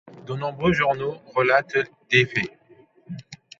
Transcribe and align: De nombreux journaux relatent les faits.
De 0.25 0.33
nombreux 0.33 0.73
journaux 0.73 1.21
relatent 1.27 1.77
les 2.11 2.25
faits. 2.25 2.51